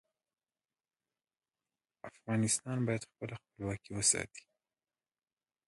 [2.09, 4.43] افغانستان باید خپله خپلواکي وساتي.